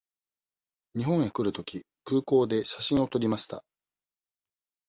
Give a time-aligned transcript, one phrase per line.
[0.95, 3.63] 日本へ来るとき、空港で写真を撮りました。